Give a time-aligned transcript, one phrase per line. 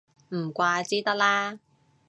[0.29, 1.59] 唔怪之得啦